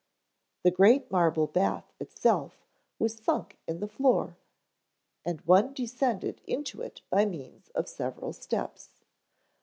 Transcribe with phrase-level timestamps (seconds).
[0.63, 2.65] The great marble bath itself
[2.97, 4.35] was sunk in the floor
[5.23, 9.03] and one descended into it by means of several steps.